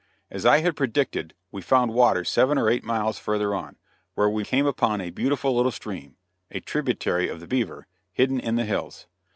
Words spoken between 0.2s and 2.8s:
As I had predicted, we found water seven or